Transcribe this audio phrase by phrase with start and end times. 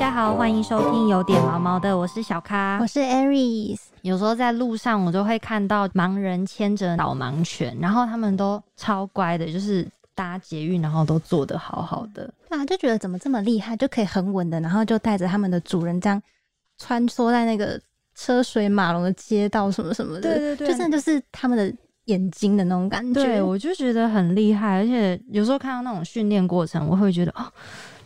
[0.00, 3.78] 家好，欢迎收听有点毛毛的，我是小咖，我是 Aries。
[4.00, 12.32] 有时候在路上，我就会看到盲人牵着导盲犬，然后他们都超乖的，就是搭捷运，然后都做得好好的。
[12.48, 16.20] 啊，就觉得怎么这么厉害，就可以很稳的，然后就带着他们的主人这样
[16.78, 17.78] 穿梭在那个
[18.14, 21.70] 车水马龙的街道什么什么的，对对对就真的就是他们的
[22.06, 23.22] 眼睛的那种感觉。
[23.22, 27.44] 对，我就觉得很厉害，而且有时候看到那种训练过程，我会觉得哦，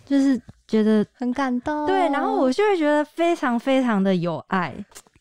[0.05, 0.37] 就是
[0.67, 1.87] 觉得很感动。
[1.87, 4.75] 对，然后我就会觉得非常非常的有爱，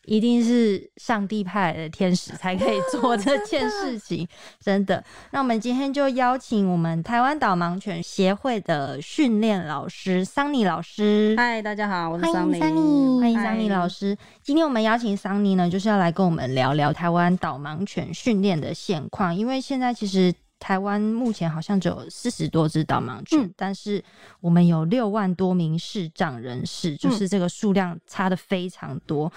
[0.06, 4.26] 一定是上帝派来的天使才可以做这 件事情，
[4.60, 5.02] 真的。
[5.30, 12.58] 那我们今天就邀请我们台湾导盲犬协会的训练老师桑尼老师，嗨，大家好，我是桑尼。
[12.58, 14.16] 桑尼欢迎桑尼老师。
[14.42, 20.34] 今天我们邀请桑尼呢，就是要来跟我们聊聊台湾导盲犬训练的现况，因为现在其实。
[20.64, 24.02] 台湾目前好像只有四十多只导盲犬，嗯但是
[24.40, 29.30] 我们有六万多名视障人士，就是这个数量差的非常多。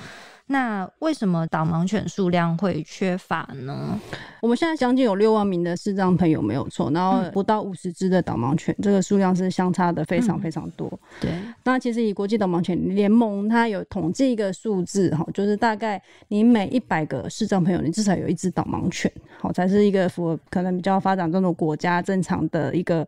[0.50, 4.00] 那为什么导盲犬数量会缺乏呢？
[4.42, 10.90] 我们现在将近有六万名的视障朋友没有错，然后不到五十只的导盲犬，这个数量是相差的非常非常多。
[11.20, 11.32] 对，
[11.66, 23.06] 那其实以国际导盲犬联盟，它有统计一个数字哈，就是大概你每一百个视障朋友，你至少有一只导盲犬，好才是一个符合可能比较发展中的国家正常的一个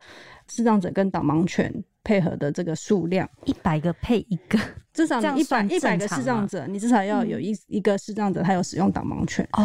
[0.49, 1.73] 视障者跟导盲犬
[2.09, 3.29] 配合的这个数量。
[3.45, 4.57] 一百个配一个
[4.91, 9.47] 至少一百算一百个视障者，你至少要有一、一个视障者，他有使用导盲犬。
[9.53, 9.63] 哦，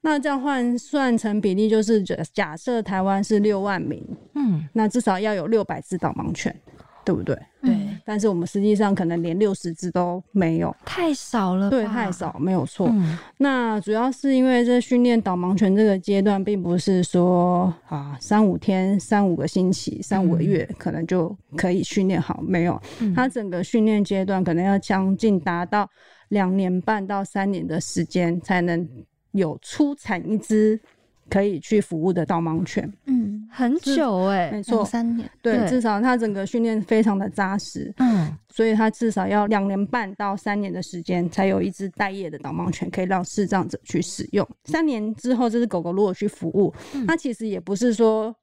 [0.00, 4.02] 那这样换算成比例，就是假假设台湾是六万名，
[4.34, 6.58] 嗯，那至少要有六百只导盲犬，
[7.06, 7.38] 对不对？
[7.62, 12.10] 对，但是我们实际上可能连六十只都没有，太少了，对，太。
[12.10, 12.88] 少，没有错。
[12.90, 25.88] 嗯，那主要是因为这训练导盲犬这个阶段，并不是说啊三五天、三五个星期、三五个月可能就可以训练好，没有，嗯它整个训练阶段可能要将近达到
[26.28, 28.88] 两年半到三年的时间，才能
[29.32, 30.80] 有出产一只
[31.28, 32.92] 可以去服务的导盲犬。
[33.06, 35.68] 嗯，很久哎、没错，三年，对，对。
[35.68, 44.46] 至少它整个训练非常的扎实，嗯，所以它至少要两年半到三年的时间，才有一只待业的导盲犬可以让视障者去使用。
[44.64, 47.06] 三年之后，这只狗狗如果去服务，嗯。
[47.06, 48.34] 它其实也不是说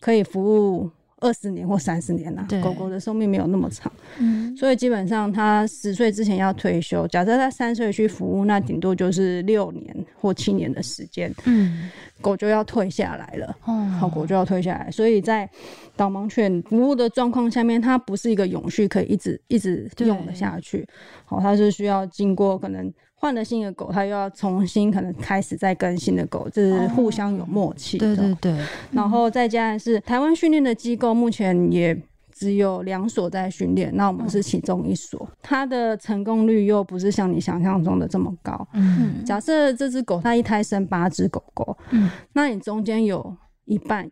[0.00, 0.90] 可以服务
[1.22, 7.06] 二十年或三十年啦、对狗狗的寿命没有那么长，嗯，所以基本上它十岁之前要退休。
[7.06, 11.88] 假设它三岁去服务，那顶多就是六年或七年的时间，嗯，
[12.20, 13.56] 狗就要退下来了。
[13.64, 15.48] 哦，好，狗就要退下来，所以在
[15.96, 20.84] 导盲犬服务的状况下面，它不是一个永续可以一直一直用的下去。
[21.24, 28.16] 好，它是需要经过可能换了新的狗，它又要重新可能开始再更新的狗，就是互相有默契的。
[28.16, 31.96] 对对对，然后再加上是台湾训练的机构，目前也
[32.32, 38.66] 只有两所在训练，那我们是其中一所，它的成功率又不是像你想象中的这么高。
[38.72, 39.24] 嗯。
[39.24, 44.10] 假设这只狗它一胎生八只狗狗，嗯，那你中间有一半，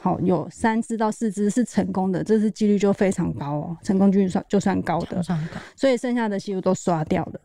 [0.00, 7.40] 好有三只到四只是成功的，这是几率就非常高哦，成功率算就算高的，上高，所以剩下的几乎都刷掉的，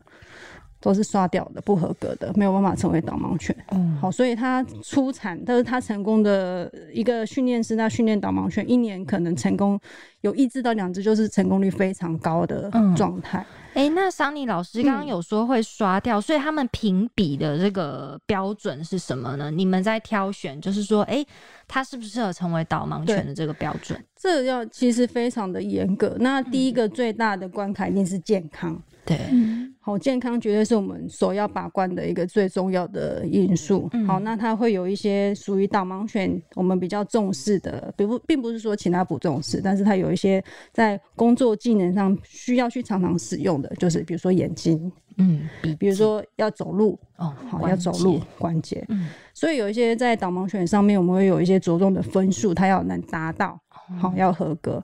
[0.80, 3.54] 都是刷掉的，不合格的，没有办法成为导盲犬。
[3.70, 9.78] 嗯，好，所以他出产，但是他成功的一个训练师，他训练导盲犬一年可能成功
[10.22, 13.44] 有一只到两只，就是成功率非常高的嗯状态。
[13.74, 19.48] 哎、那桑尼老师刚刚有说会刷掉，所以他们评比的这个标准是什么呢？
[19.48, 21.24] 你们在挑选，就是说，哎、
[21.68, 24.02] 它适不适合成为导盲犬的这个标准？
[24.16, 26.16] 这要其实非常的严格。
[26.18, 28.76] 那第一个最大的关卡一定是健康。
[29.04, 33.88] 对，嗯，好，健康绝对是我们所要把关的一个最重要的因素。
[33.92, 40.42] 嗯好，那它会有一些属于导盲犬我们比较重视的，比不并不是说其他不重视，但是它有一些
[40.72, 48.84] 在工作技能上需要去常常使用的，就是比如说眼睛，嗯，比比如说要走路，哦，好要走路，关节。
[48.90, 54.80] 嗯，所以有一些在导盲犬上面，我们会有一些着重的分数，它要能达到，哦好要合格，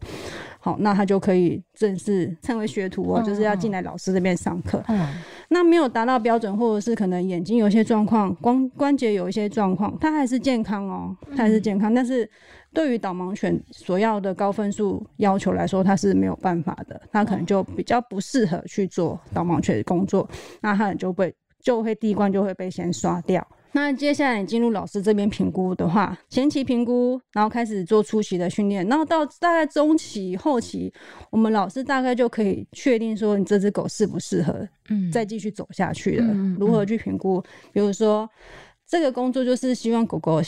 [0.67, 4.83] 好，那他就可以正式成为学徒哦，嗯就是要进来老师这边上课。
[4.89, 5.15] 嗯，
[5.49, 11.95] 那没有达到标准，或者是可能眼睛有一些状况，关关节有一些状况，它还是健康哦，它还是健康。
[11.95, 12.29] 但是
[12.75, 20.29] 对于导盲犬所要的高分数要求来说，它是没有办法的，它可能就比较不适合去做导盲犬的工作，
[20.61, 21.33] 那它就会
[21.63, 23.47] 就会第一关就会被先刷掉。
[23.77, 30.91] 那接下来你进入老师这边评估的话，前期评估，然后开始做初期的训练，然后到大概中期、后期，
[31.31, 36.35] 我们老师大概就可以确定说你这只狗适不适合嗯，再继续走下去了。
[36.59, 37.39] 如何去评估？
[37.71, 38.27] 比如说，
[38.87, 40.41] 这个工作就是希望狗狗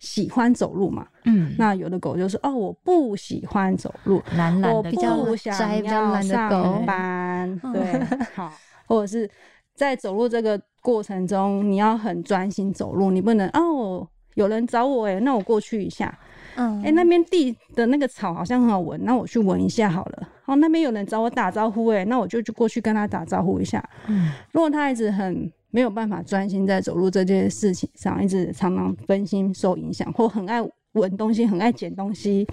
[0.00, 6.82] 喜欢走路嘛，嗯，那有的狗就是哦，我不喜欢走路，我懒懒的比较不想宅比较要懒的上狗。
[6.84, 8.00] 班， 对，
[8.34, 8.52] 好，
[8.88, 9.30] 或者是
[9.74, 16.18] 在走路这个过程中，你要很专心走路，你不能哦，有人找我哎，那我过去一下，
[16.56, 20.28] 嗯哎、那边地的那个草好像很好闻，那我去闻一下好了。
[20.46, 23.82] 哦，那边有人找我打招呼，哎，那我就去过去跟他打招呼一下。
[24.08, 30.60] 嗯如果他一直很没有办法专心在走路这件事情上，一直常常分心受影响，或很爱
[30.92, 32.46] 闻东西，很爱捡东西，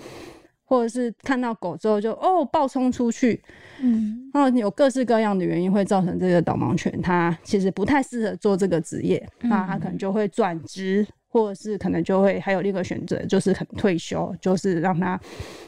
[0.70, 3.42] 或者是看到狗之后就哦暴冲出去，
[3.82, 4.30] 嗯。
[4.34, 11.06] 然后有各式各样的原因会造成这个导盲犬它其实不太适合做这个职业，那它可能就会转职。
[11.32, 15.20] 或者是可能就会还有另一个选择，就是可能退休，就是让它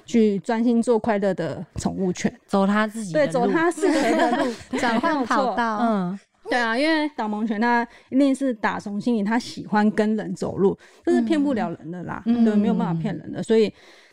[0.08, 6.20] 去专心做快乐的宠物犬，走他自己的对，走路它适合的路， 转换跑道，嗯。
[6.50, 10.76] 对啊，因为导盲犬它一定是打从心里，它喜欢跟人走路，
[11.06, 13.72] 这是骗不了人的啦，嗯对，没有办法骗人的，所以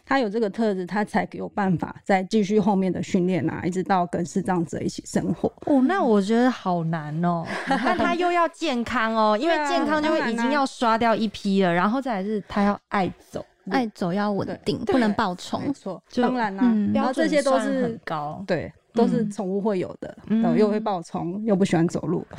[0.08, 5.52] 它有这个特质，他才有办法再继续后面的训练啊，一直到跟视障者一起生活。
[5.66, 7.44] 哦，那我觉得好难哦。
[7.66, 15.72] 他又要健康哦，因为健康就会已经要刷掉一批了，然后再来是他要爱走，爱走要稳定，不能爆冲没。
[15.74, 18.42] 错，当然啦，嗯然后这些都标准算很是高。
[18.46, 18.72] 对。
[18.94, 22.26] 都是嗯宠物会有的，嗯对，又会暴冲，又不喜欢走路。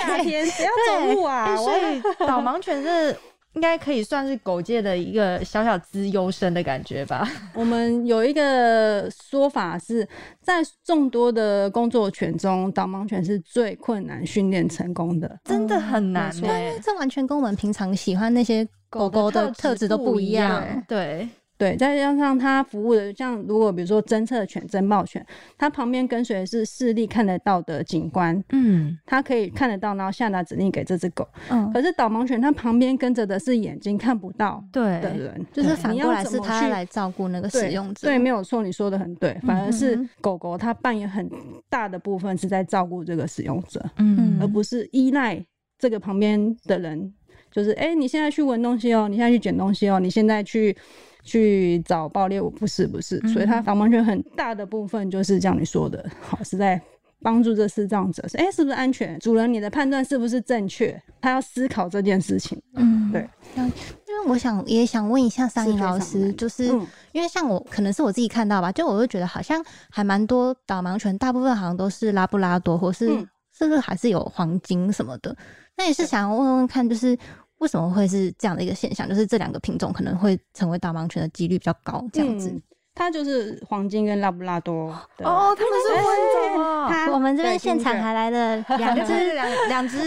[0.00, 1.54] 夏天谁要走路啊？
[1.56, 3.14] 所以导盲犬是
[3.54, 7.28] 应该可以算是狗界的一个小小资优生的感觉吧？
[7.54, 10.06] 我们有一个说法是
[10.40, 15.38] 在众多的工作犬中，导盲犬是最困难训练成功的。
[15.44, 20.62] 真的很难没错哎、这完全跟我们平常喜欢那些狗狗的特质都不一样。
[20.86, 21.28] 对，
[21.58, 25.24] 对，再加上它服务的，像如果比如说侦测犬、侦报犬，
[25.58, 31.26] 它旁边跟随的是视力看得到的警官，嗯，它可以看得到，然后下达指令给这只狗。
[31.50, 38.06] 嗯，可是导盲犬它旁边跟着的是眼睛看不到的，人，就是你要反过来是怎么去来照顾那个使用者。
[38.06, 39.36] 对，没有错，你说的很对。
[39.44, 41.28] 反而是狗狗它扮演很
[41.68, 45.44] 大的部分是在照顾这个使用者，嗯而不是依赖
[45.76, 47.12] 这个旁边的人。
[47.50, 50.76] 就是哎、诶你现在去闻东西哦，你现在去捡东西哦，你现在去
[51.28, 53.20] 去找爆裂物，不是不是。
[53.28, 56.80] 所以它导盲犬很大的部分就是像你说的，好是在。
[57.20, 59.18] 帮助这视障者是，哎、是不是安全？
[59.18, 60.96] 主人，你的判断是不是正确？
[61.20, 62.56] 他要思考这件事情。
[62.74, 63.28] 嗯，对。
[63.56, 69.60] 因为我想也想问一下桑是非颖老师，就是嗯因为像我可能是我自己看到吧，就我就觉得好像
[69.90, 75.36] 还蛮多导盲犬，大部分好像都是拉布拉多，或是、嗯是不是还是有黄金什么的？
[75.76, 77.18] 那也是想要问问看，就是
[77.58, 79.08] 为什么会是这样的一个现象？
[79.08, 82.50] 就是这两个品种可能会成为导盲犬的几率比较高，这样子。
[82.50, 82.62] 嗯
[82.98, 87.12] 它就是黄金跟拉布拉多的哦，他们是混种哦。
[87.12, 89.98] 我们这边对现场 ginger 还来了两 两只只两两只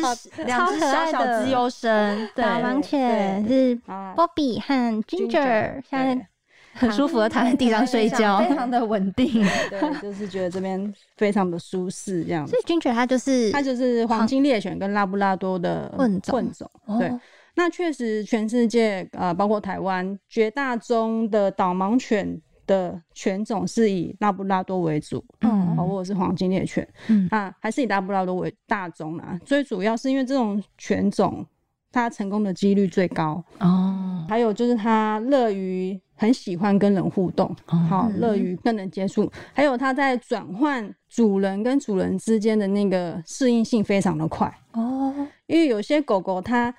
[0.43, 6.27] 两只小小的资 优生，对，导盲犬是啊 Bobby 和 Ginger，Ginger，现在
[6.75, 8.39] 很舒服的躺在地上睡觉。
[8.39, 9.41] 非常的稳定。
[9.69, 12.59] 对，就是觉得这边非常的舒适，这样子所。
[12.59, 16.69] 以 Ginger 它就是它就是黄金猎犬跟拉布拉多的混种混种。
[16.87, 17.09] 哦对，
[17.55, 29.37] 那确实全世界呃，包括台湾，绝大宗的导盲犬的犬种是以拉布拉多为主，嗯哦，或者是黄金猎犬，嗯啊，还是以拉布拉多为大宗啦。
[29.45, 31.45] 最主要是因为这种犬种
[31.91, 44.49] 它成功的几率最高，哦，还有就是它乐于很喜欢跟人互动，好嗯乐于跟人接触，还有它在转换主人跟主人之间的那个适应性非常的快。
[44.71, 45.13] 哦，
[45.47, 46.73] 因为有些狗狗它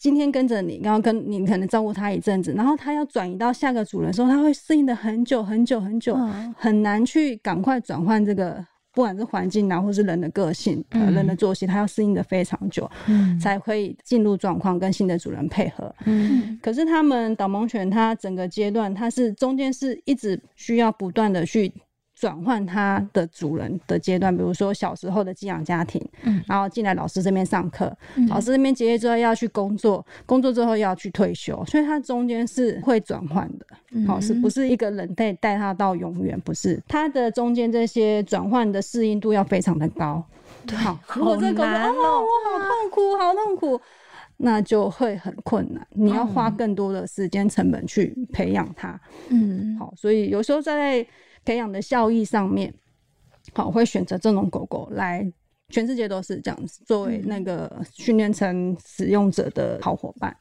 [0.00, 8.66] 今天跟着你，然后跟你可能照顾它一阵子，然后它要转移到下个主人的时候，它会适应的很久很久很久，嗯很难去赶快转换这个。
[8.92, 15.94] 不管是环境啊，或是人的个性、呃、嗯人的作息，它要适应的非常久，嗯才可以进入状况，跟新的主人配合。
[16.06, 21.72] 嗯可是他们导盲犬，它整个阶段，它是中间是一直需要不断的去
[22.20, 33.66] 转换它的主人的阶段，比如说小时候的寄养家庭，嗯然后进来老师这边上课，嗯老师这边结业之后要去工作，工作之后要去退休，所以他中间是会转换的。
[34.06, 36.38] 好、是不是一个人带带他到永远？
[36.40, 40.22] 不是，他的中间这些转换的适应度要非常的高。
[40.74, 43.80] 好，如果这个狗狗好难哦，我好痛苦，好痛苦。
[44.42, 48.98] 那就会很困难，你要花更多的时间成本去培养它。
[49.28, 51.06] 嗯，好，所以有时候在
[51.50, 52.72] 培养的效益上面，
[53.52, 55.28] 好会选择这种狗狗来，
[55.68, 60.36] 全世界都是这样子，作为那个训练成使用者的好伙伴。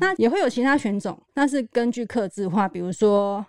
[0.00, 3.46] 那也会有其他选种，那是根据克制化，比如说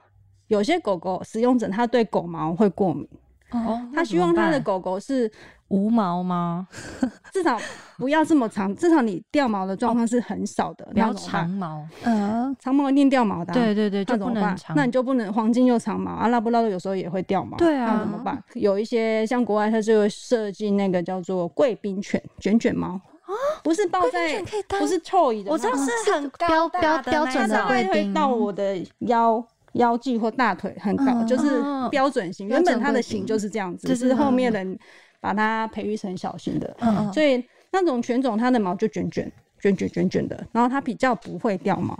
[0.49, 3.09] 有些狗狗使用者他对狗毛会过敏。
[3.51, 5.31] 哦，他希望他的狗狗是
[5.69, 6.67] 无毛吗？
[7.33, 7.59] 至少
[7.97, 11.87] 不要这么长，至少你掉毛的状况是很少的，不要那怎么办长毛。
[12.03, 14.43] 呃，长毛一定掉毛的啊、对对对，就那怎么办？
[14.43, 14.75] 不能长。
[14.75, 18.41] 那你就不能黄金又长毛啊，拉布拉多有时候也会掉毛，对啊那怎么办？
[18.53, 22.99] 有一些像国外，它就会设计那个叫做贵宾犬卷卷毛
[23.63, 29.45] 不是抱在不是 toy 的，我知道是很标高大标标准的会贵宾到我的腰。
[29.73, 32.47] 腰际或大腿很高，嗯就是哦标准型。
[32.47, 34.77] 原本它的型就是这样子，对对只是后面人
[35.19, 36.75] 把它培育成小型的。
[37.13, 41.93] 所以那种犬种，它的毛就卷卷卷卷卷卷的，然后它比较不会掉毛。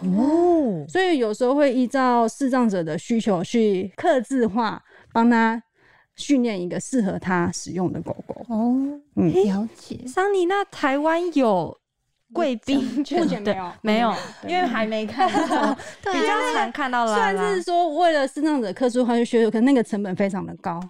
[0.00, 4.80] 哦，所以有时候会依照视障者的需求去刻字化，
[5.12, 5.60] 帮他
[6.14, 8.46] 训练一个适合他使用的狗狗。
[8.48, 8.76] 哦，
[9.16, 9.98] 嗯了解。
[10.06, 11.76] 桑尼，那台湾有
[12.32, 13.18] 贵宾犬？
[13.18, 14.14] 对目前没有，没有，
[14.46, 17.62] 因为还没看到，比较难看到虽啦啦然是。
[17.62, 20.80] 说为了视障者特殊化去学，可那个成本非常的高，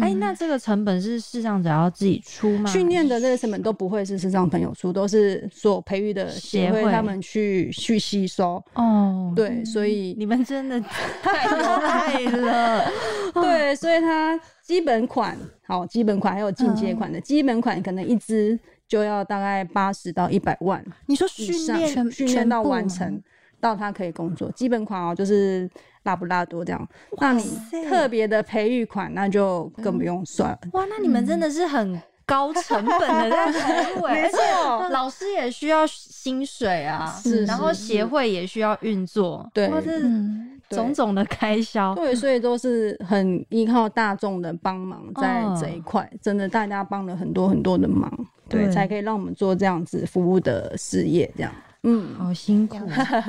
[0.00, 2.70] 哎，那这个成本是视障者要自己出吗？
[2.70, 8.62] 训练的这个成本都不会是视障朋友出，都是所培育的协协会会他们去去吸收。
[8.74, 10.80] 哦，对，所以你们真的
[11.22, 12.90] 太有爱了。
[13.34, 23.20] 对，所以它基本款好，基本款还有进阶款的，基本款可能一只就要大概八十到一百万你说训练全训练到完成，
[23.60, 24.50] 到他可以工作。
[24.52, 25.68] 基本款哦，就是
[26.04, 26.88] 拉布拉多这样。
[27.18, 27.42] 那你
[27.88, 30.58] 特别的培育款，那就更不用算了。
[30.72, 41.94] 哇，那你们真的是很高成本的在 服务欸，而且老师也需要薪水啊，是然后是协会也需要运作，对哇，这嗯，对种种的开销。
[41.94, 48.12] 对，所以都是很依靠大众的帮忙在哦这一块，真的大家帮了很多很多的忙，
[48.48, 51.52] 对，对才可以让我们做这样子服务的事业，这样。
[51.88, 52.78] 嗯，好辛苦，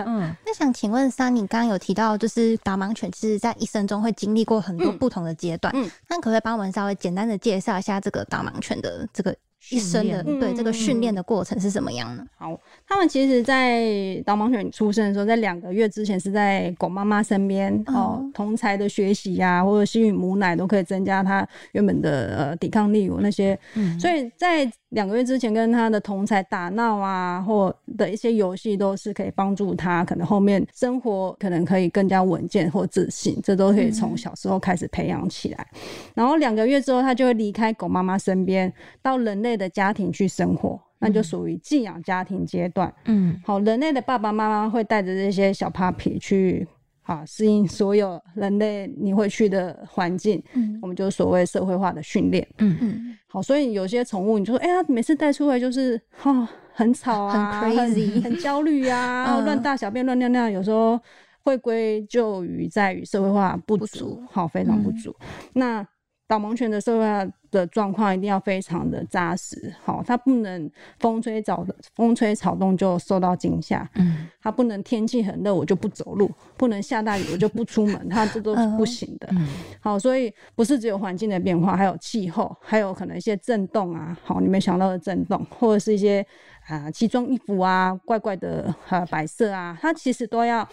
[0.07, 9.35] 嗯， 那想请问三，你，刚刚有提到，就是导盲犬其实在一生中会经历过很多嗯不同的阶段，嗯那可不可以帮我们稍微简单的介绍一下这个导盲犬的这个
[9.71, 11.15] 一生的对这个训练嗯。
[11.15, 12.25] 的过程是什么样呢？
[12.37, 17.93] 好，他们其实，在导盲犬出生的时候，在两个月之前是在狗妈妈身边哦。
[17.93, 23.99] 哦，同才的学习呀、或者吸吮母奶都可以增加它原本的呃抵抗力，有那些，嗯。
[23.99, 35.67] 所以在两个月之前跟他的同才打闹啊，或的一些游戏都是可以帮助他，可能后面生活可能可以更加稳健或自信，这都可以从小时候开始培养起来。
[36.13, 38.71] 然后两个月之后，他就会离开狗妈妈身边，
[39.01, 42.91] 到人类的家庭去生活，那就属于寄养家庭阶段。
[43.05, 46.67] 嗯好，人类的爸爸妈妈会带着这些小 puppy 去
[47.03, 52.45] 啊适应所有人类你会去的环境，嗯我们就所谓社会化的训练。
[52.57, 60.99] 嗯嗯，好，所以有些宠物，你就说，哎、呀，每次带出来就是哦，很吵啊，很 crazy 很焦虑啊， 乱嗯大小便、乱尿尿，有时候
[61.43, 65.15] 会归咎于在于社会化不足好，非常不嗯足。
[65.53, 65.87] 那
[66.27, 79.27] 导盲犬的社会化的状况一定要非常的扎实，好，它不能风吹草风吹草动就受到惊吓，嗯它不能天气很热我就不走路，不能下大雨我就不出门，它这都是不行的。
[79.31, 79.47] 嗯
[79.79, 86.25] 好，所以不是只有环境的变化，还有气候，还有可能一些震动啊，好，你没想到的震动，或者是一些
[86.67, 90.67] 啊奇装异服啊、怪怪的呃摆设啊，它其实都要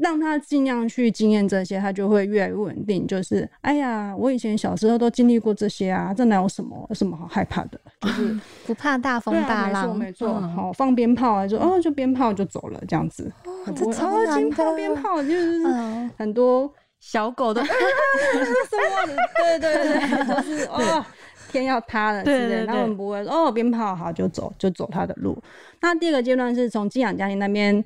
[0.00, 3.06] 让他尽量去经验这些，他就会越来越稳定。
[3.06, 7.80] 就是，哎呀，我以前小时候都经历过这些啊，这哪有什么有什么好害怕的？
[8.00, 13.30] 就是不怕大风大 没错浪，没错，嗯好、放鞭炮啊，就哦就鞭炮就走了这样子，
[13.76, 19.16] 这超哦难鞭炮的鞭炮就是嗯很多小狗的 什么？
[19.36, 21.04] 对对对，就是哦，
[21.50, 22.48] 天要塌了之类的。
[22.48, 25.36] 对对对他们不会说哦，鞭炮好就走，就走他的路。
[25.80, 27.84] 那第二个阶段是从寄养家庭那边，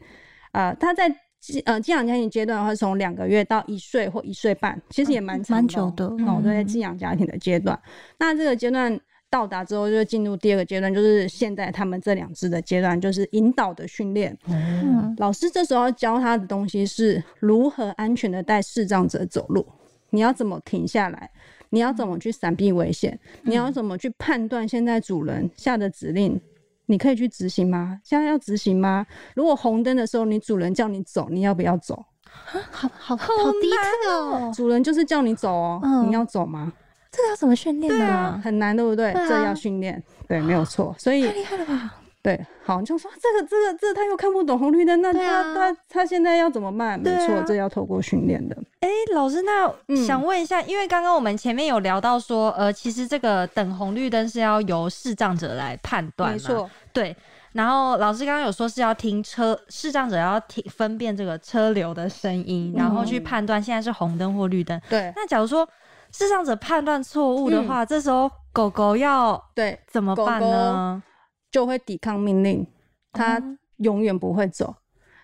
[0.52, 1.16] 呃，他在寄
[1.64, 7.78] 呃寄养家庭阶段的话，从两个月到一岁或一岁半，其实也蛮长久的哦，对在寄养家庭的阶段。
[8.18, 9.00] 那这个阶段。
[9.32, 14.36] 到达之后，就进入第二个阶段，就是现在他们这两只的阶段，就是引导的训练。
[14.46, 19.66] 嗯老师这时候要教他的东西是如何安全的带视障者走路，
[20.10, 21.30] 你要怎么停下来，
[21.70, 26.38] 你要怎么去闪避危险，你要怎么去判断现在主人下的指令，
[26.92, 27.98] 你可以去执行吗？
[28.04, 29.06] 现在要执行吗？
[29.34, 32.04] 如果红灯的时候，你主人叫你走，你要不要走？
[32.70, 33.26] 好好好
[33.62, 33.70] 低
[34.04, 36.70] 特哦，主人就是叫你走哦，嗯你要走吗？
[37.10, 38.38] 这个要怎么训练呢？
[38.44, 39.10] 很难，对不对？
[39.14, 40.94] 这要训练，对，没有错。
[40.98, 41.94] 所以太厉害了吧！
[42.22, 46.96] 对，好，你就说这个这个这个他又看不懂红绿灯，那他、他他现在要怎么办？
[47.00, 48.56] 没错，这要透过训练的。
[48.78, 57.16] 哎，老师，那嗯想问一下，因为刚刚我们前面有聊到说，呃，其实这个等红绿灯是要由视障者来判断，没错，，对。
[57.54, 64.80] 然后老师刚刚有说是要听车，视障者要听分辨这个车流的声音，然后去嗯判断现在是红灯或绿灯。
[64.88, 65.68] 对，那假如说
[66.12, 71.02] 视障者判断错误的话，这时候狗狗要对，怎么办呢？
[71.52, 72.66] 就会抵抗命令，
[73.12, 74.74] 它哦永远不会走。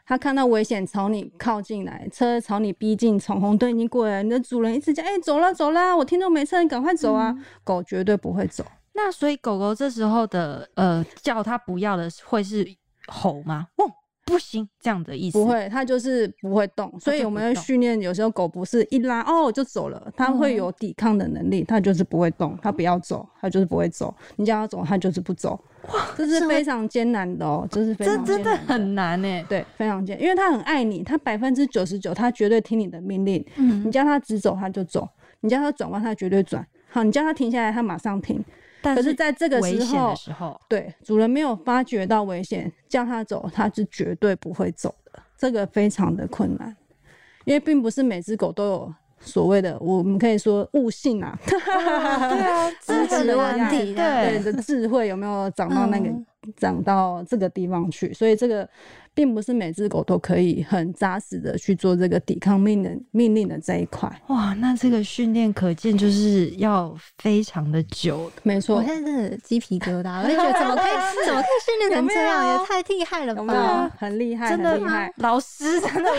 [0.07, 8.65] 它看到危险朝你靠近来，车朝你逼近，闯红灯已经过来，你的主人一直叫：“哎、走了走了，我听到没车，你赶快走啊！”狗绝对不会走。
[8.95, 12.67] 那所以狗狗这时候的呃叫它不要的会是
[13.07, 13.69] 吼吗？
[13.77, 13.85] 哦，
[14.29, 15.47] 不行，这样的意思不。
[15.47, 25.59] 会，它就是不会动，所以我们会就不动训练，有时候狗不是一拉哦就走了，它会有抵抗的能力，它就是不会动，它不要走，它就是不会走，你叫它走，它就是不走，
[25.93, 29.45] 哇这是非常艰难的哦，这是非这真的很难欸。
[29.49, 35.09] 对，非常艰，因为它很爱你，它百分之九十九，它绝对听你的命令，嗯你叫它直走它就走，
[35.41, 38.45] 你叫它转弯它绝对转，好，你叫它停下来它马上停，
[38.81, 45.23] 但可是在这个时候危险的，时候，对，主人没有发觉到危险，叫他走，他是绝对不会走的。
[45.37, 46.77] 这个非常的困难，
[47.45, 56.27] 因为并不是每只狗都有所谓的，我们可以说悟性啊， 对啊， 资质的问题对对，的智慧有没有长到那个、嗯
[56.57, 58.13] 长到这个地方去？
[58.13, 58.69] 所以这个
[59.15, 64.09] 并不是每只狗都可以很扎实的去做这个抵抗命令命令的这一块。
[64.29, 68.31] 哇，那这个训练可见就是要非常的久。
[68.45, 70.93] 没错，我现在真的鸡皮疙瘩，我就觉得怎么可以
[71.27, 73.91] 怎么可以训练成这样，也太厉害了有没有吧？
[73.99, 74.49] 很厉害？
[74.51, 75.13] 真的很厉害。
[75.17, 76.11] 老师真的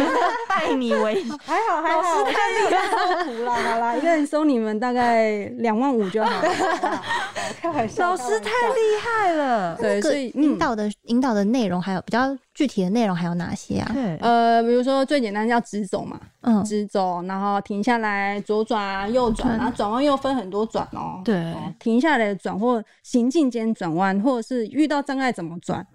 [0.49, 7.03] 拜你为 还好还好，太厉害了，好啦，一个人收你们大概两万五就好了，好不好
[7.61, 9.75] 开玩笑，老师太厉害了。
[9.77, 10.43] 对，这个所以嗯。
[10.43, 13.91] 引导的引导的内容还有比较具体的内容还有哪些啊？
[13.93, 21.21] 对，呃，比如说最简单叫直走嘛，嗯，直走，然后停下来，左转啊，右转，然后转弯又分很多转哦。
[21.23, 25.85] 对哦停下来转或行进间转弯，或者是遇到障碍怎么转。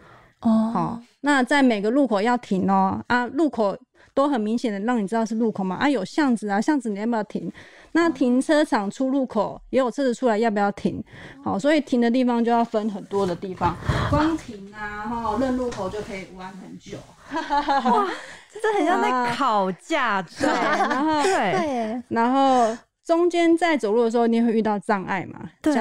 [0.40, 3.76] 哦好、，那在每个路口要停哦，啊，路口
[4.12, 7.50] 都很明显的让你知道是路口嘛，啊，有巷子啊，巷子你要不要停？
[7.96, 11.02] 那停车场出入口也有车子出来，要不要停？
[11.44, 13.76] 好，所以停的地方就要分很多的地方，
[14.10, 16.98] 光停啊，哈，认路口就可以玩很久。
[17.32, 18.08] 哇
[18.52, 20.48] 这很像在考驾照。
[20.48, 25.48] 然后对，然后中间在走路的时候，你也会遇到障碍嘛？
[25.62, 25.72] 对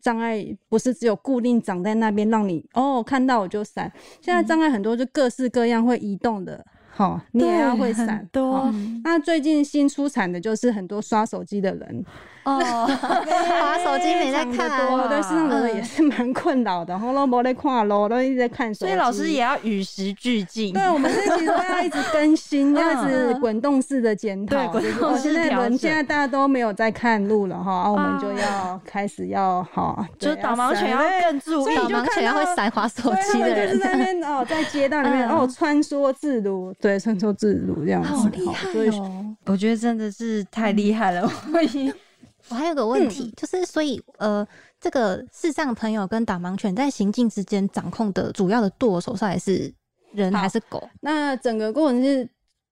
[0.00, 3.90] 障碍不是只有固定长在那边，让你哦看到我就闪。
[4.20, 6.64] 现在障碍很多，就各式各样会移动的，
[6.96, 8.26] 好、你也要会闪很。
[8.32, 8.52] 多。
[8.54, 8.72] 好
[9.04, 12.04] 那最近新出产的就是很多刷手机的人，
[12.44, 18.86] 哦， 滑手机没在看，多，对市场的人也是蛮困扰的，然后都没在看咯，都一直在看手机。
[18.86, 20.72] 所以老师也要与时俱进。
[20.72, 23.40] 对，我们这其实都要一直更新， 要一直嗯。
[23.40, 24.56] 滚动式的检讨。
[24.56, 25.68] 对滚就是动式哦现在调整。
[25.68, 31.76] 人现在大家都没有在看路了哈，啊，我们就啊要开始要好，对就是导盲犬要闪更注意。
[31.76, 33.56] 导盲犬要会闪滑手机的人。
[33.56, 35.36] 他们就是，在那边哦，在街道里面、嗯。
[35.36, 39.36] 哦穿梭自如，对，穿梭自如这样子，好厉害所以哦！
[39.46, 41.28] 我觉得真的是太厉害了。
[42.48, 44.46] 我还有个问题，就是所以呃，
[44.80, 49.72] 这个视障朋友跟导盲犬在行进之间掌控的主要的舵手上还是
[50.12, 50.88] 人好还是狗？
[51.00, 52.28] 那整个过程是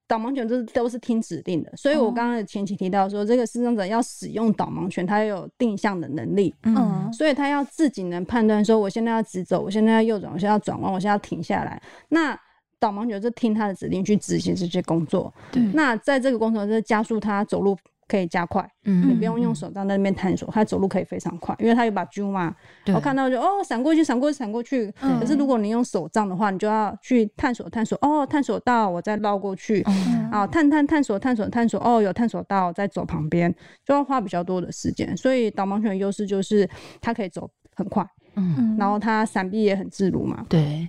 [0.06, 11.82] 导盲犬都是都是听指令的，所以我哦刚刚前期提到说，这个视障者要使用导盲犬，它有定向的能力，嗯所以他要自己能判断说，我现在要直走，我现在要右转，我现在要转弯，我现在要停下来。
[12.10, 12.38] 那
[12.84, 15.32] 导盲犬就听他的指令去执行这些工作。
[15.50, 24.92] 对那在这个工程就是加速他走路可以加快，嗯你不用用手杖在那边探索，他走路可以非常快，因为他有把揪嘛，对我看到就哦闪过去，闪过去，闪过去。
[25.00, 33.50] 嗯可是如果你用手杖的话，你就要去探索探索，哦探索到我再绕过去，嗯啊，探探探索探索探索，哦，有探索到，再走旁边，
[33.86, 35.16] 就要花比较多的时间。
[35.16, 36.68] 所以导盲犬的优势就是
[37.00, 40.86] 它可以走很快，嗯，嗯然后它闪避也很自如嘛，对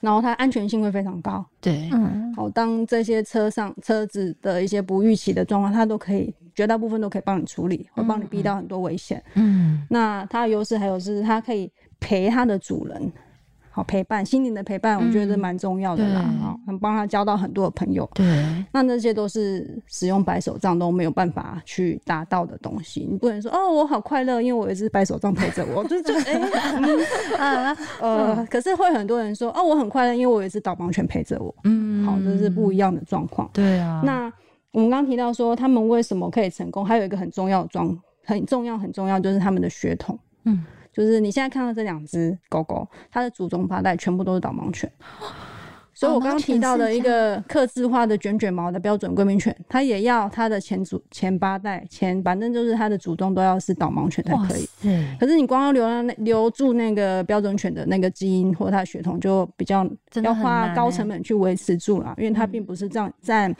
[0.00, 1.44] 然后它安全性会非常高。
[1.60, 9.22] 对，嗯好，当这些车上车子的一些不预期的状况，它都可以绝大部分都可以帮你处理，会帮你避到很多危险。
[9.34, 13.12] 嗯那它的优势还有是它可以陪它的主人。
[13.76, 16.22] 好陪伴，心灵的陪伴，我觉得这蛮重要的啦。
[16.22, 18.08] 对好，能帮他交到很多的朋友。
[18.14, 18.24] 对，
[18.72, 23.06] 那那些都是使用白手杖都没有办法去达到的东西。
[23.06, 31.54] 你不能说哦，我好快乐，因为我有一只白手杖陪着我，就就哎 嗯呃，可是会很多人说哦，我很快乐，因为我有一只导盲犬陪着我。
[31.64, 33.46] 嗯好，这是不一样的状况。
[33.52, 34.32] 对啊，那
[34.72, 40.18] 我们刚刚提到说，他们为什么可以成功，还有一个很重要的状，很重要很重要，就是他们的血统。
[40.44, 40.64] 嗯，
[40.96, 44.90] 就是你现在看到这两只狗狗，它的祖宗八代全部都是导盲犬。
[45.98, 54.68] 所以我刚刚提到的一个刻字化的卷卷毛的标准贵宾犬，它也要它的前祖前八代前，反正就是它的祖宗都要是导盲犬才可以。
[55.18, 59.88] 可是你光要留那留住那个标准犬的那个基因或它的血统，就比较
[60.22, 63.50] 要花高成本去维持住了，因为它并不是这样占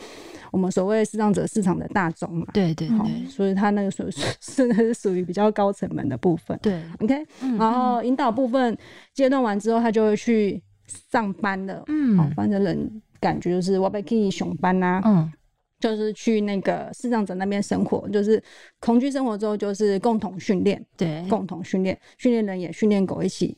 [0.53, 2.47] 我们所谓视障者市场的大宗嘛。
[2.53, 6.59] 对对好对，所以它那个属 是是属于比较高成本的部分。
[6.61, 8.77] 对，OK，嗯然后引导部分
[9.15, 10.63] 阶段完之后，它就会去
[11.11, 11.83] 上班了。
[11.89, 12.17] 嗯。
[12.17, 15.33] 好，反正人感觉就是我被去熊班啊、嗯。
[15.79, 18.43] 就是去那个视障者那边生活，就是
[18.81, 23.55] 同居生活之后就是共同训练，对，共同训练，训练人也训练狗一起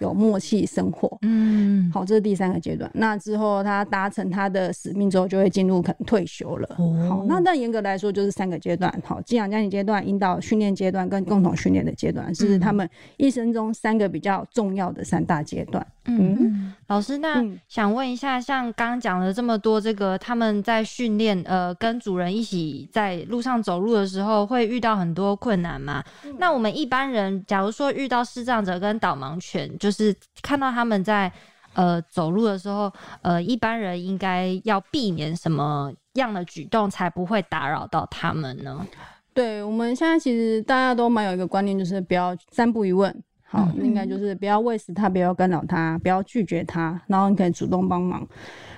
[0.00, 1.16] 有默契生活。
[1.22, 2.90] 嗯好，这是第三个阶段。
[2.94, 6.68] 那之后他达成他的使命之后，就会进入可能退休了。
[6.78, 8.92] 哦好，那那严格来说就是三个阶段。
[9.04, 15.86] 好，寄养家庭阶段、引导训练阶段跟共同训练的阶段，是嗯他们一生中三个比较重要的三大阶段。
[16.06, 26.02] 嗯，老师，那嗯想问一下，像刚刚讲了这么多，这个他们在训练，呃，跟主人一起在路上走路的时候，会遇到很多困难吗？
[26.24, 31.30] 嗯那我们一般人，假如说遇到视障者跟导盲犬，就是看到他们在
[31.74, 38.86] 呃走路的时候，呃，一般人应该要避免什么样的举动，才不会打扰到他们呢？
[39.32, 43.14] 对，我们现在其实大家都蛮有一个观念，就是不要三不一问。
[43.44, 48.26] 好，嗯应该就是不要喂食它，不要干扰它，不要拒绝它，然后你可以主动帮忙。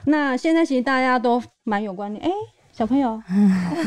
[0.05, 2.31] 那现在其实大家都蛮有观念，哎、
[2.73, 3.23] 小朋友，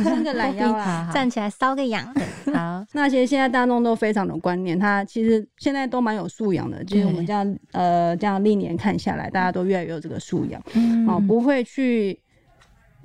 [0.03, 1.09] 伸个懒腰 啦。
[1.11, 2.05] 站起来搔个痒。
[2.53, 6.83] 好， 那其实现在大众都非常的观念，他其实现在都蛮有素养的。
[6.85, 12.17] 其实我们这样呃这样历年看下来，大家都越来越有这个素养，嗯哦，不会去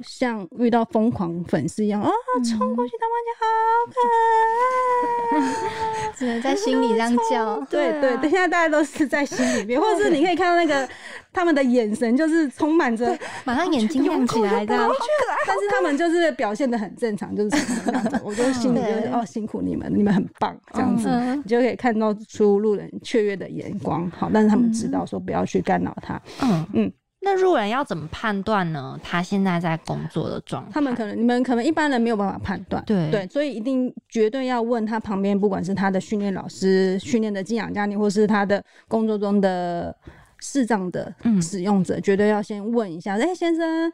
[0.02, 2.10] 像遇到疯狂粉丝一样啊，
[2.44, 3.46] 冲过去他们就好
[3.90, 3.94] 可
[5.36, 6.12] 爱。
[6.16, 7.58] 只能在心里这样叫。
[7.70, 10.88] 对 对，现在大家都是在心里面， 或者是你可以看到那个
[11.32, 14.90] 他们的眼神，就是充满着，马上眼睛亮起来，这样。
[15.46, 17.56] 但是他们就是表现的很正常，就是。
[18.24, 21.08] 我就心里就是哦，辛苦你们，你们很棒，这样子。
[21.08, 28.98] 嗯你就可以看到出路人雀跃的眼光，好，但是他们知道说不要去干扰他，嗯嗯那路人要怎么判断呢？
[29.02, 30.70] 他现在在工作的状态？
[30.72, 39.94] 他们可能你们可能一般人没有办法判断，对对，所以一定绝对要问他旁边，不管是他的训练老师、训练的寄养家庭，或是他的工作中的
[40.38, 43.92] 视障的嗯使用者，绝对要先问一下，哎、先生。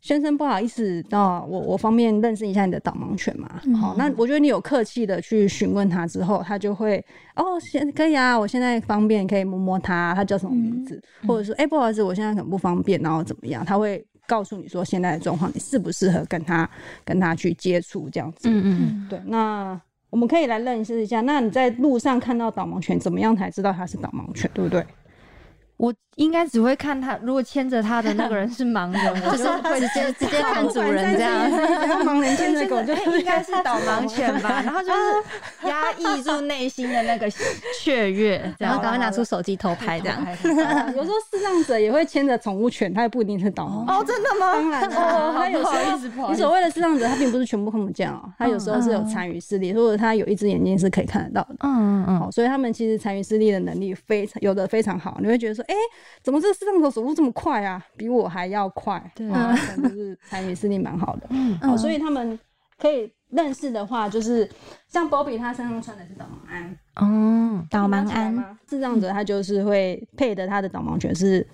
[0.00, 3.60] 先生，不好意思，哦，我我方便认识一下你的导盲犬嘛？
[3.80, 7.04] 好，那我觉得你有客气的去询问他之后，他就会
[7.34, 13.64] 哦，现可以啊，我现在方便，可以摸摸它，它叫什么名字，或者说，哎、不好意思，我现在可能不方便，然后怎么样？
[13.64, 16.68] 他会告诉你说现在的状况，你适不适合跟他
[17.04, 18.48] 跟他去接触这样子。
[18.48, 19.80] 嗯嗯对，那
[20.10, 21.20] 我们可以来认识一下。
[21.22, 24.86] 那你在路上看到导盲犬，怎么样才知道它是导盲犬，对不对？
[25.78, 31.48] 我应该只会看他，如果牵着他的那个人是盲人， 我就会直接直接看主人这样。
[31.50, 37.28] 然后盲人牵着狗就 应该是导盲犬吧， 然后就是压抑住内心的那个
[37.82, 40.16] 雀跃，然后赶快拿出手机偷拍这样。
[40.16, 43.94] 啊有时候视障者也会牵着宠物犬，它也不一定是导盲犬。
[43.96, 44.52] 哦，真的吗？
[44.52, 51.56] 当然哦了，好他有时不好意思不好意思候你所谓的视障者，他并不是全部看不见哦，他有时候是有残余视力，或者他有一只眼睛是可以看得到的。
[51.60, 55.74] 嗯嗯好，所以他们其实残余视力的能力非常有的非常好，你会觉得说，哎、
[56.22, 57.84] 怎么这个视障者走路这么快啊？
[57.96, 61.26] 比我还要快，对哇，可能就是参与视力蛮好的。
[61.30, 62.38] 嗯好，所以他们
[62.78, 64.48] 可以认识的话，就是
[64.88, 68.58] 像 Bobby 他身上穿的是导盲鞍，哦导盲鞍，吗？
[68.68, 71.46] 视障者他就是会配的他的导盲犬是。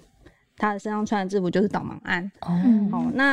[0.58, 2.52] 他的身上穿的制服就是导盲鞍，哦，
[2.92, 3.32] 哦，那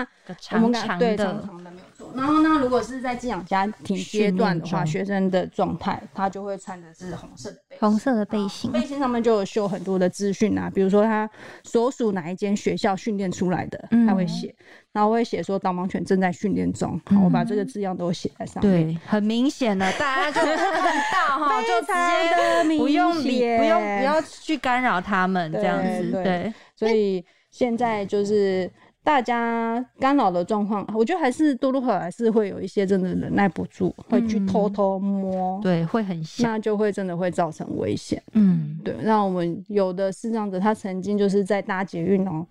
[0.53, 1.88] 我们长长感对长的，长的没有错。
[2.15, 7.79] 然后呢，如果是在寄养家庭阶段的话，学生的状态，他就会穿的是红色的背心。
[7.79, 11.29] 红色的背心，背心上面就有绣很多的资讯啊，比如说他
[11.63, 14.07] 所属哪一间学校训练出来的，嗯。
[14.07, 14.53] 他会写，
[14.91, 18.87] 然后会写说导盲犬正在训练中，好，我把这个字样都写在上面。
[18.87, 26.23] 对，很明显的，大家就 看到哈，就直接的明不用理，显不用不要去干扰他们这样子，对。
[26.23, 28.69] 对，所以现在就是
[29.09, 38.21] 大家干扰的状况，我觉得还是多多少少还是会有一些真的忍耐不住，会去偷偷摸，对，会很像，那就会真的会造成危险。
[38.33, 38.79] 嗯。
[38.85, 42.45] 对，那我们有的是这样子，他曾经就是在搭捷运哦、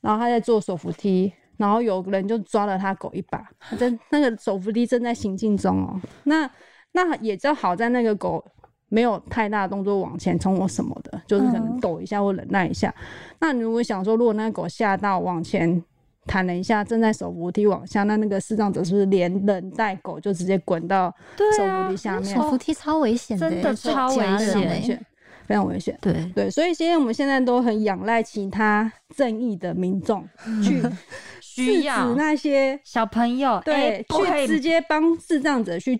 [0.00, 6.50] 然后他在坐手扶梯，然后有个人就抓了他狗一把，他在那个手扶梯正在行进中哦、那
[6.92, 8.42] 那也就好在那个狗
[8.88, 12.94] 没有太大的动作往前冲或什么的，就是可能嗯抖一下或忍耐一下。
[13.40, 15.82] 那你如果想说，如果那个狗吓到往前。
[16.30, 21.10] 弹了一下，正在手扶梯往下，那那个视障者是不是连人带狗就直接滚到
[21.56, 22.36] 手扶梯下面？
[22.36, 25.06] 手扶梯超危险的，真的超危险欸险。
[25.46, 25.96] 非常危险。
[26.02, 30.22] 对，对，所以现在我们现在都很仰赖其他正义的民众
[30.62, 30.92] 去制
[31.40, 35.98] 需要止那些小朋友对去直接帮视障者去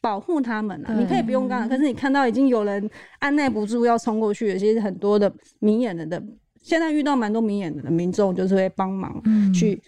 [0.00, 0.94] 保护他们啊。
[0.94, 6.22] 你可以不用干扰，可是你看到已经有人按耐不住要冲过去了，其实很多的明眼人的，
[6.62, 9.80] 现在遇到蛮多明眼人的民众，就是会帮忙嗯去。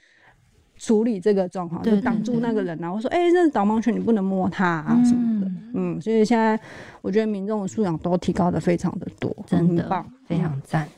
[0.82, 2.90] 处理这个状况，就挡住那个人啊！
[2.90, 5.46] 我说，哎、这是导盲犬，你不能摸它啊什么的。
[5.74, 6.58] 嗯，所以现在
[7.02, 10.88] 我觉得民众的素养都提高的非常的多，真的很棒，非常赞。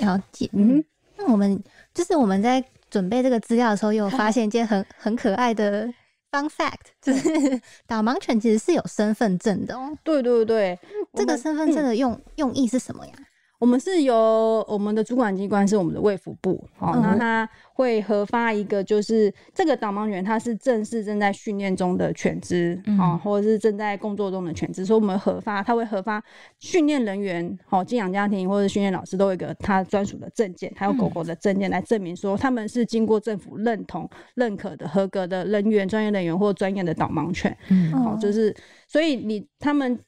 [0.00, 0.50] 了解。
[0.54, 0.82] 嗯。
[1.16, 1.56] 那我们
[1.94, 5.88] 就是我们在准备这个资料的时候，有发现一件很很可爱的
[6.30, 9.96] fun fact， 就是 导盲犬其实是有身份证的哦。
[10.04, 10.78] 对对对，
[11.14, 13.12] 这个身份证的用、用意是什么呀？
[13.58, 26.22] 我们是由我们的主管机关是我们的卫福部，好、嗯那他会核发一个，就是这个导盲犬它是正式正在训练中的犬只，嗯啊、或者是正在工作中的犬只，所以我们核发，他会核发
[26.60, 37.56] 训练人员，好、寄养家庭或者训练老师都有一个他专属的证件，还有狗狗的证件来证明说他们是经过政府认同、认可的合格的人员、专业人员或专业的导盲犬。
[37.70, 37.92] 嗯。
[37.92, 38.54] 好、就是
[38.86, 39.98] 所以你他们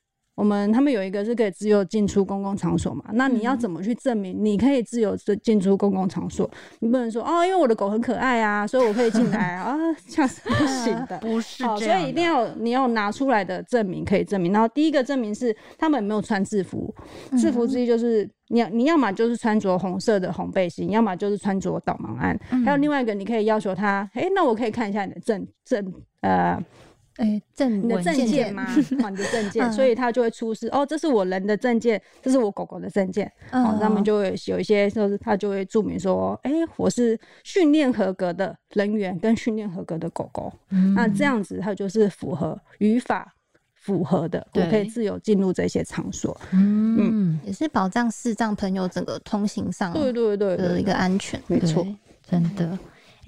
[0.40, 3.04] 我们他们有一个是可以自由进出公共场所嘛？
[3.12, 6.50] 那你要怎么去证明你可以自由的进出公共场所？
[6.78, 9.76] 你不能说哦，因为我的狗很可爱啊，所以我可以进来啊， 啊
[10.08, 11.18] 这样是不行的。
[11.20, 14.50] 不是所以一定要你要拿出来的证明可以证明。
[14.50, 16.94] 然后第一个证明是他们有没有穿制服，
[17.36, 22.34] 制服之一就是你要你要么就是穿着红色的红背心，要么就是穿着导盲鞍。
[22.64, 26.58] 还有另外一个，你可以要求他，诶，那我可以看一下你的证证呃
[27.16, 28.64] 哎、证你的文证件吗？
[29.04, 33.30] 哦，你的证件，嗯所以他就会出示哦，这是我人的证件，这是我狗狗的证件。
[33.52, 40.52] 哦，他们就会有一些，就是他就会注明说，哎、我是训练合格的人员跟训练合格的狗狗。
[40.70, 43.34] 嗯那这样子，它就是符合语法
[43.74, 46.38] 符合的，我可以自由进入这些场所。
[46.52, 51.42] 嗯，也是保障视障朋友整个通行上对对对对的一个安全。
[51.46, 51.86] 没错。
[52.22, 52.78] 真的。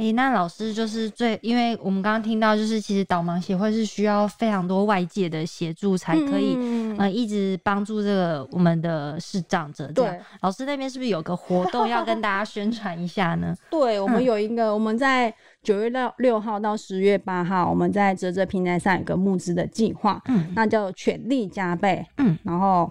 [0.02, 9.90] 诶、那老师就是最，因为我们刚刚听到，就是其实导盲协会是需要非常多外界的协助，才可以、嗯呃一直帮助这个我们的视障者。
[9.94, 13.54] 这样对，老师那边是不是有个活动要跟大家宣传一下呢？
[13.70, 22.90] 对，我们嗯有一个，我们在九月六六号到十月八号，我们在泽泽平台上有个募资的计划，嗯那叫全力加倍，嗯，然后，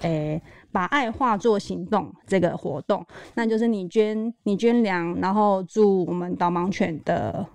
[0.00, 0.40] 诶、
[0.76, 3.02] 把爱化作行动这个活动，
[3.34, 7.46] 那就是你捐你捐粮，然后助我们导盲犬的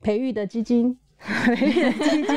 [0.00, 0.96] 培育的基金。
[1.18, 2.36] 培育的基金，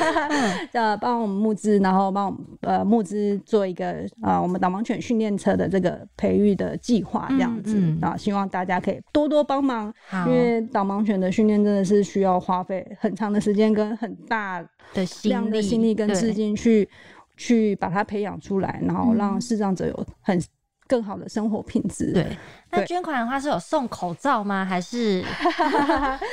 [0.72, 7.78] 呃，帮我们募资，然后帮我们呃募资做一个呃我们导盲犬训练车的这个培育的计划，这样子。
[7.78, 8.08] 嗯嗯。
[8.08, 9.92] 啊，希望大家可以多多帮忙，
[10.26, 16.16] 因为导盲犬的训练真的是需要花费很长的时间跟很大的心量的力心力跟对。
[16.16, 16.88] 资金去
[17.36, 20.40] 去把它培养出来，然后嗯让视障者有很
[20.86, 22.12] 更好的生活品质。
[22.12, 22.26] 对，
[22.70, 24.62] 那捐款的话是有送口罩吗？
[24.62, 25.22] 还是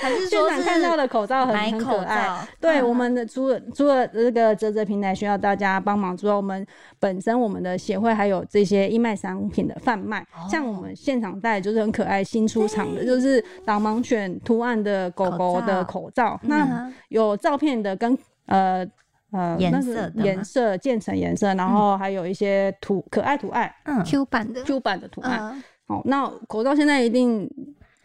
[0.02, 2.28] 还是说看到的口罩很可爱。
[2.28, 2.38] 罩？
[2.60, 6.68] 对，嗯我们的除了除了这个泽泽平台需要大家帮忙之外，我们
[7.00, 18.16] 本身我们的协会还有这些义卖商品的贩卖，哦像我们现场带就是很可爱新出厂的，就是导盲犬图案的狗狗的口罩，那嗯有照片的跟
[18.48, 18.86] 呃。
[19.32, 25.40] 呃，颜色的颜色渐层颜色，然后还有一些图可爱图案嗯，Q 版的，，Q 版的图案。
[25.42, 27.50] 嗯，好，那口罩现在一定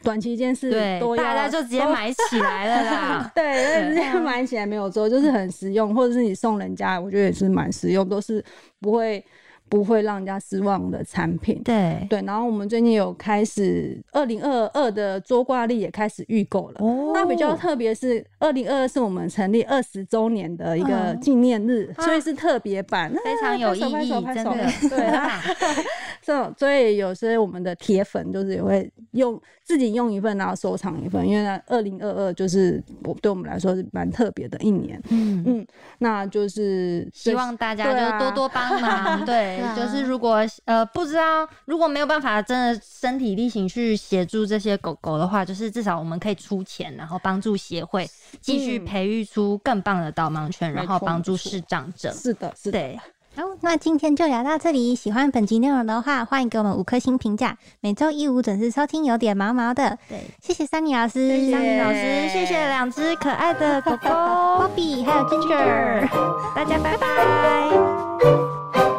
[0.03, 1.85] 短期间是对都，要大家就直接。
[1.85, 3.31] 买起来了啦。
[3.35, 8.45] 对直接买起来没有错，就是很实用，或者是你送人家，我觉得也是蛮实用，都是
[8.81, 9.25] 不会
[9.69, 11.61] 不会让人家失望的产品。
[11.65, 16.77] 对，对，然后我们最近有开始二零二二的桌挂历也开始预购了。
[16.81, 17.13] 哦。
[17.15, 21.21] 那比较特别是二零二二是我们成立二十周年的一个嗯。
[21.21, 22.05] 纪念日，啊。
[22.05, 24.69] 所以是特别版，非常有意义，真的。
[24.69, 25.41] 手， 对啊，
[26.23, 35.43] 这所以有些我们的铁粉就是也会用自己用一份，然后收藏一份，因为二零二二就是我对我们来说是蛮特别的一年，嗯。
[35.47, 35.67] 嗯，
[35.99, 48.09] 那就是希望大家就多多帮忙， 对，对啊就是如果呃不知道如果没有办法真的身体力行去协助这些狗狗的话，就是至少我们可以出钱，然后帮助协会
[48.41, 52.13] 继续嗯培育出更棒的导盲犬，然后帮助视障者。
[52.13, 53.01] 是的，是的，对，
[53.35, 54.95] 好，那今天就聊到这里。
[54.95, 57.57] 喜欢本集内容的话，欢迎给我们五颗星评价。
[57.81, 59.99] 每周一五准时收听，有点毛毛的。
[60.09, 66.09] 对，谢谢三妮老师，谢谢张明老师，谢谢两只可爱的狗狗 Bobby 还有 Ginger。
[66.55, 68.96] 大家拜拜。